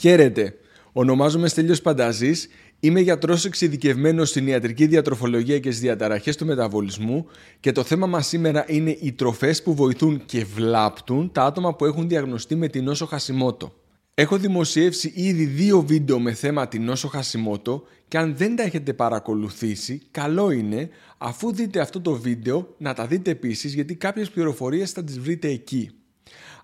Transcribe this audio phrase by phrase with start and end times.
[0.00, 0.54] Χαίρετε.
[0.92, 2.48] Ονομάζομαι Στέλιος Πανταζής.
[2.80, 7.26] Είμαι γιατρός εξειδικευμένος στην ιατρική διατροφολογία και στις διαταραχές του μεταβολισμού
[7.60, 11.84] και το θέμα μας σήμερα είναι οι τροφές που βοηθούν και βλάπτουν τα άτομα που
[11.84, 13.72] έχουν διαγνωστεί με την νόσο Χασιμότο.
[14.14, 18.92] Έχω δημοσιεύσει ήδη δύο βίντεο με θέμα την νόσο Χασιμότο και αν δεν τα έχετε
[18.92, 20.88] παρακολουθήσει, καλό είναι
[21.18, 25.48] αφού δείτε αυτό το βίντεο να τα δείτε επίσης γιατί κάποιες πληροφορίες θα τις βρείτε
[25.48, 25.90] εκεί.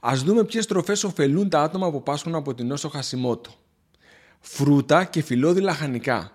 [0.08, 3.50] Α δούμε ποιες τροφέ ωφελούν τα άτομα που πάσχουν από την νόσο Χασιμότο.
[4.40, 6.32] Φρούτα και φυλλώδη λαχανικά.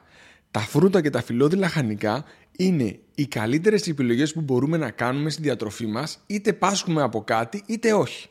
[0.52, 2.26] Τα φρούτα και τα φυλλώδη λαχανικά
[2.58, 7.64] είναι οι καλύτερες επιλογές που μπορούμε να κάνουμε στη διατροφή μας, είτε πάσχουμε από κάτι
[7.66, 8.30] είτε όχι.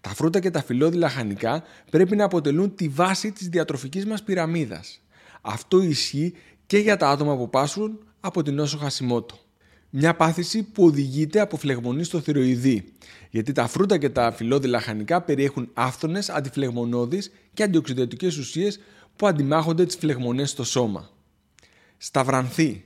[0.00, 5.00] Τα φρούτα και τα φυλλώδη λαχανικά πρέπει να αποτελούν τη βάση της διατροφικής μας πυραμίδας.
[5.40, 6.34] Αυτό ισχύει
[6.66, 9.43] και για τα άτομα που πάσχουν από την νόσο Χασιμότο.
[9.96, 12.84] Μια πάθηση που οδηγείται από φλεγμονή στο θηροειδή,
[13.30, 18.80] γιατί τα φρούτα και τα φυλλώδη λαχανικά περιέχουν άφθονες, αντιφλεγμονώδεις και αντιοξυδοτικές ουσίες
[19.16, 21.10] που αντιμάχονται τις φλεγμονές στο σώμα.
[21.96, 22.84] Σταυρανθή.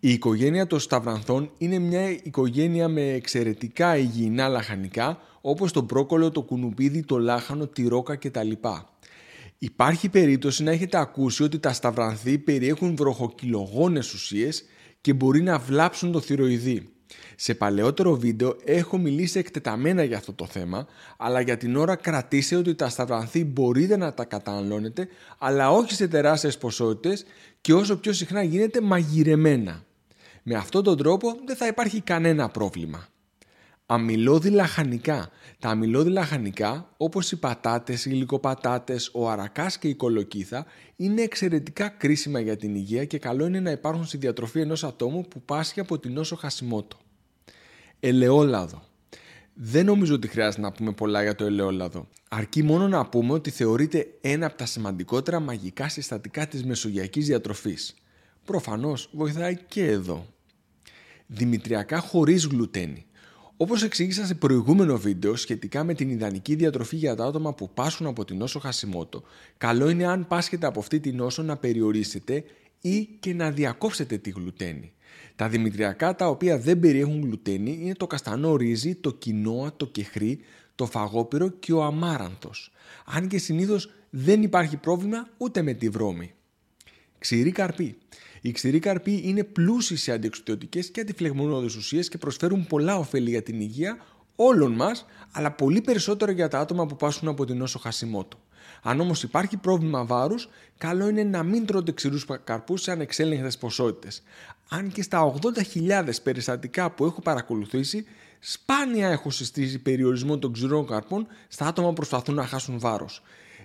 [0.00, 6.42] Η οικογένεια των σταυρανθών είναι μια οικογένεια με εξαιρετικά υγιεινά λαχανικά όπως το μπρόκολο, το
[6.42, 8.50] κουνουπίδι, το λάχανο, τη ρόκα κτλ.
[9.58, 14.64] Υπάρχει περίπτωση να έχετε ακούσει ότι τα σταυρανθή περιέχουν βροχοκυλογόνες ουσίες
[15.06, 16.88] και μπορεί να βλάψουν το θηροειδή.
[17.36, 22.56] Σε παλαιότερο βίντεο έχω μιλήσει εκτεταμένα για αυτό το θέμα, αλλά για την ώρα κρατήστε
[22.56, 27.24] ότι τα σταυρανθή μπορείτε να τα καταναλώνετε, αλλά όχι σε τεράστιες ποσότητες
[27.60, 29.84] και όσο πιο συχνά γίνεται μαγειρεμένα.
[30.42, 33.08] Με αυτόν τον τρόπο δεν θα υπάρχει κανένα πρόβλημα.
[33.88, 35.30] Αμυλώδη λαχανικά.
[35.58, 41.88] Τα αμυλώδη λαχανικά, όπως οι πατάτες, οι γλυκοπατάτες, ο αρακάς και η κολοκύθα, είναι εξαιρετικά
[41.88, 45.80] κρίσιμα για την υγεία και καλό είναι να υπάρχουν στη διατροφή ενός ατόμου που πάσχει
[45.80, 46.96] από την νόσο Χασιμότο.
[48.00, 48.82] Ελαιόλαδο.
[49.54, 52.08] Δεν νομίζω ότι χρειάζεται να πούμε πολλά για το ελαιόλαδο.
[52.28, 57.94] Αρκεί μόνο να πούμε ότι θεωρείται ένα από τα σημαντικότερα μαγικά συστατικά της μεσογειακής διατροφής.
[58.44, 60.26] Προφανώς βοηθάει και εδώ.
[61.26, 63.06] Δημητριακά χωρίς γλουτένη.
[63.58, 68.06] Όπως εξήγησα σε προηγούμενο βίντεο σχετικά με την ιδανική διατροφή για τα άτομα που πάσχουν
[68.06, 69.22] από την νόσο Χασιμότο,
[69.58, 72.44] καλό είναι αν πάσχετε από αυτή την νόσο να περιορίσετε
[72.80, 74.92] ή και να διακόψετε τη γλουτένη.
[75.36, 80.38] Τα δημητριακά τα οποία δεν περιέχουν γλουτένη είναι το καστανό ρύζι, το κοινόα, το κεχρί,
[80.74, 82.72] το φαγόπυρο και ο αμάρανθος.
[83.04, 86.34] Αν και συνήθως δεν υπάρχει πρόβλημα ούτε με τη βρώμη.
[87.18, 87.96] Ξηρή καρπή.
[88.46, 93.42] Οι ξηροί καρποί είναι πλούσιοι σε αντιεξουσιωτικέ και αντιφλεγμονώδεις ουσίες και προσφέρουν πολλά ωφέλη για
[93.42, 93.96] την υγεία
[94.36, 98.38] όλων μας, αλλά πολύ περισσότερο για τα άτομα που πάσχουν από την νόσο Χασιμότο.
[98.82, 100.48] Αν όμως υπάρχει πρόβλημα βάρους,
[100.78, 104.22] καλό είναι να μην τρώτε ξηρούς καρπούς σε ανεξέλεγκτες ποσότητες.
[104.68, 105.34] Αν και στα
[105.74, 108.04] 80.000 περιστατικά που έχω παρακολουθήσει,
[108.38, 113.22] σπάνια έχω συστήσει περιορισμό των ξηρών καρπών στα άτομα που προσπαθούν να χάσουν βάρος.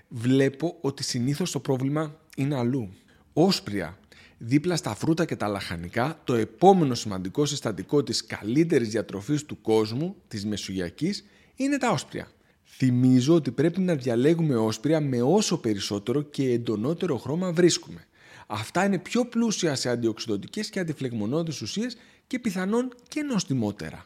[0.08, 2.94] Βλέπω ότι συνήθως το πρόβλημα είναι αλλού.
[3.34, 3.96] Όσπρια.
[4.44, 10.16] Δίπλα στα φρούτα και τα λαχανικά, το επόμενο σημαντικό συστατικό της καλύτερης διατροφής του κόσμου,
[10.28, 11.26] της μεσογειακής,
[11.56, 12.28] είναι τα όσπρια.
[12.64, 18.08] Θυμίζω ότι πρέπει να διαλέγουμε όσπρια με όσο περισσότερο και εντονότερο χρώμα βρίσκουμε.
[18.48, 21.98] Αυτά είναι πιο πλούσια σε αντιοξυδοτικές και αντιφλεγμονώδεις ουσίες
[22.28, 24.06] και πιθανόν και νοστιμότερα.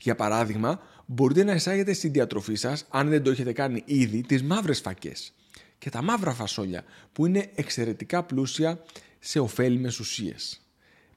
[0.00, 4.42] Για παράδειγμα, μπορείτε να εισάγετε στη διατροφή σας, αν δεν το έχετε κάνει ήδη, τις
[4.42, 5.32] μαύρες φακές
[5.78, 8.82] και τα μαύρα φασόλια που είναι εξαιρετικά πλούσια
[9.24, 10.60] σε ωφέλιμες ουσίες.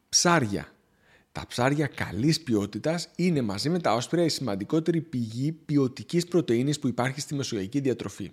[0.10, 0.74] Ψάρια.
[1.32, 6.88] Τα ψάρια καλής ποιότητας είναι μαζί με τα όσπρια η σημαντικότερη πηγή ποιοτικής πρωτεΐνης που
[6.88, 8.32] υπάρχει στη μεσογειακή διατροφή.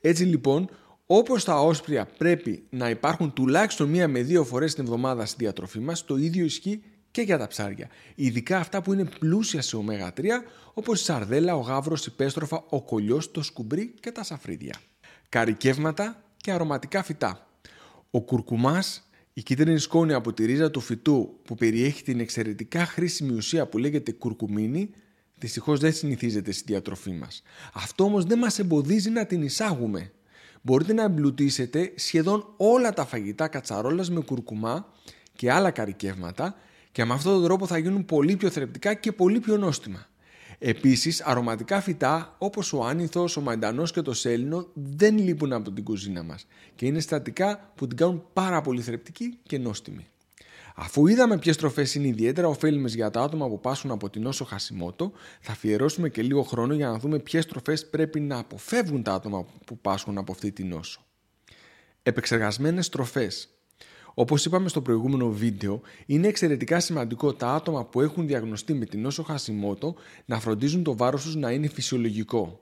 [0.00, 0.68] Έτσι λοιπόν,
[1.06, 5.80] όπως τα όσπρια πρέπει να υπάρχουν τουλάχιστον μία με δύο φορές την εβδομάδα στη διατροφή
[5.80, 7.88] μας, το ίδιο ισχύει και για τα ψάρια.
[8.14, 10.24] Ειδικά αυτά που είναι πλούσια σε ω3,
[10.74, 14.74] όπως η σαρδέλα, ο γάβρος, η πέστροφα, ο κολλιός, το σκουμπρί και τα σαφρίδια
[15.28, 17.46] καρικεύματα και αρωματικά φυτά.
[18.14, 23.34] Ο κουρκουμάς, η κίτρινη σκόνη από τη ρίζα του φυτού που περιέχει την εξαιρετικά χρήσιμη
[23.34, 24.90] ουσία που λέγεται κουρκουμίνη,
[25.38, 27.42] δυστυχώς δεν συνηθίζεται στη διατροφή μας.
[27.72, 30.12] Αυτό όμως δεν μας εμποδίζει να την εισάγουμε.
[30.62, 34.92] Μπορείτε να εμπλουτίσετε σχεδόν όλα τα φαγητά κατσαρόλας με κουρκουμά
[35.36, 36.54] και άλλα καρικεύματα
[36.92, 40.06] και με αυτόν τον τρόπο θα γίνουν πολύ πιο θρεπτικά και πολύ πιο νόστιμα.
[40.58, 45.84] Επίσης, αρωματικά φυτά όπως ο άνηθος, ο μαντανός και το σέλινο δεν λείπουν από την
[45.84, 50.06] κουζίνα μας και είναι στατικά που την κάνουν πάρα πολύ θρεπτική και νόστιμη.
[50.76, 54.44] Αφού είδαμε ποιες τροφές είναι ιδιαίτερα ωφέλιμες για τα άτομα που πάσουν από την νόσο
[54.44, 59.12] Χασιμότο, θα αφιερώσουμε και λίγο χρόνο για να δούμε ποιες τροφές πρέπει να αποφεύγουν τα
[59.12, 61.04] άτομα που πάσχουν από αυτή την νόσο.
[62.02, 63.48] Επεξεργασμένες τροφές
[64.14, 69.00] όπως είπαμε στο προηγούμενο βίντεο, είναι εξαιρετικά σημαντικό τα άτομα που έχουν διαγνωστεί με την
[69.00, 69.94] νόσο Χασιμότο
[70.24, 72.58] να φροντίζουν το βάρος τους να είναι φυσιολογικό.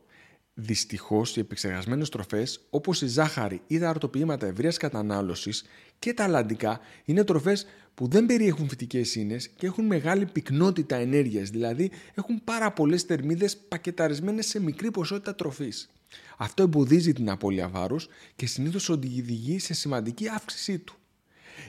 [0.55, 5.65] Δυστυχώς, οι επεξεργασμένες τροφές, όπως η ζάχαρη ή τα αρτοποιήματα ευρείας κατανάλωσης
[5.99, 11.51] και τα αλλαντικά, είναι τροφές που δεν περιέχουν φυτικές ίνες και έχουν μεγάλη πυκνότητα ενέργειας,
[11.51, 15.91] δηλαδή έχουν πάρα πολλές θερμίδες πακεταρισμένες σε μικρή ποσότητα τροφής.
[16.37, 20.97] Αυτό εμποδίζει την απώλεια βάρους και συνήθως οδηγεί σε σημαντική αύξησή του.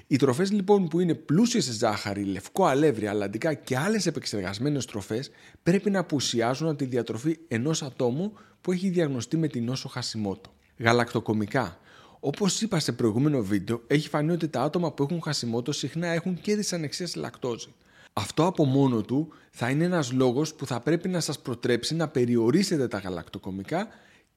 [0.07, 5.31] Οι τροφές λοιπόν που είναι πλούσιες σε ζάχαρη, λευκό αλεύρι, αλλαντικά και άλλες επεξεργασμένες τροφές
[5.63, 10.53] πρέπει να απουσιάζουν από τη διατροφή ενός ατόμου που έχει διαγνωστεί με την νόσο Χασιμότο.
[10.77, 11.77] Γαλακτοκομικά.
[12.19, 16.41] Όπως είπα σε προηγούμενο βίντεο, έχει φανεί ότι τα άτομα που έχουν χασιμότο συχνά έχουν
[16.41, 17.73] και δυσανεξία σε λακτόζη.
[18.13, 22.07] Αυτό από μόνο του θα είναι ένας λόγος που θα πρέπει να σας προτρέψει να
[22.07, 23.88] περιορίσετε τα γαλακτοκομικά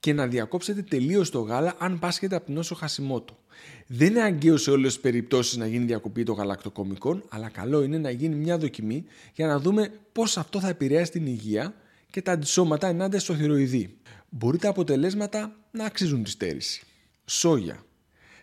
[0.06, 3.38] και να διακόψετε τελείως το γάλα αν πάσχετε από την νόσο Χασιμότο.
[3.87, 7.99] Δεν είναι αγκαίο σε όλες τις περιπτώσεις να γίνει διακοπή των γαλακτοκομικών, αλλά καλό είναι
[7.99, 9.05] να γίνει μια δοκιμή
[9.35, 11.75] για να δούμε πώς αυτό θα επηρεάσει την υγεία
[12.11, 13.97] και τα αντισώματα ενάντια στο θηροειδή.
[14.29, 16.82] Μπορεί τα αποτελέσματα να αξίζουν τη στέρηση.
[17.25, 17.85] Σόγια.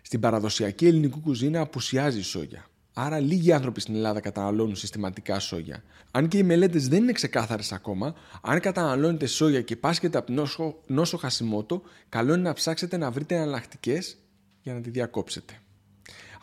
[0.01, 2.65] Στην παραδοσιακή ελληνική κουζίνα απουσιάζει η σόγια.
[2.93, 5.83] Άρα λίγοι άνθρωποι στην Ελλάδα καταναλώνουν συστηματικά σόγια.
[6.11, 10.75] Αν και οι μελέτες δεν είναι ξεκάθαρες ακόμα, αν καταναλώνετε σόγια και πάσχετε από νόσο,
[10.87, 14.17] νόσο χασιμότο, καλό είναι να ψάξετε να βρείτε εναλλακτικές
[14.61, 15.53] για να τη διακόψετε.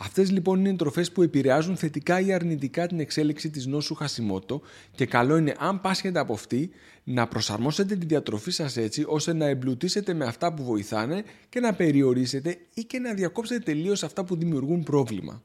[0.02, 4.60] Αυτές λοιπόν είναι τροφές που επηρεάζουν θετικά ή αρνητικά την εξέλιξη της νόσου Χασιμότο
[4.94, 6.70] και καλό είναι αν πάσχετε από αυτή
[7.04, 11.74] να προσαρμόσετε τη διατροφή σας έτσι ώστε να εμπλουτίσετε με αυτά που βοηθάνε και να
[11.74, 15.42] περιορίσετε ή και να διακόψετε τελείως αυτά που δημιουργούν πρόβλημα.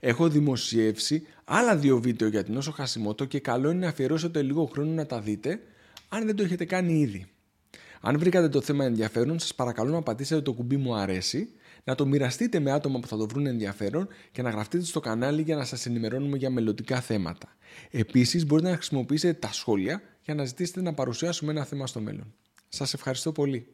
[0.00, 4.64] Έχω δημοσιεύσει άλλα δύο βίντεο για την νόσο Χασιμότο και καλό είναι να αφιερώσετε λίγο
[4.64, 5.60] χρόνο να τα δείτε
[6.08, 7.26] αν δεν το έχετε κάνει ήδη.
[8.00, 11.48] Αν βρήκατε το θέμα ενδιαφέρον, σας παρακαλώ να πατήσετε το κουμπί μου αρέσει,
[11.84, 15.42] να το μοιραστείτε με άτομα που θα το βρουν ενδιαφέρον και να γραφτείτε στο κανάλι
[15.42, 17.56] για να σας ενημερώνουμε για μελλοντικά θέματα.
[17.90, 22.34] Επίσης μπορείτε να χρησιμοποιήσετε τα σχόλια για να ζητήσετε να παρουσιάσουμε ένα θέμα στο μέλλον.
[22.68, 23.66] Σας ευχαριστώ πολύ.